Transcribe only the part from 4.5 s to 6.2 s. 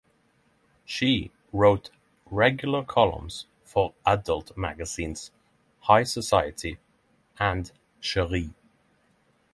magazines High